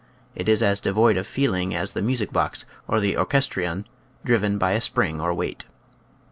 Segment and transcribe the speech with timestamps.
[0.33, 3.85] It is as devoid of feeling as the music box or the orchestrion
[4.25, 5.65] driven by a spring or weight.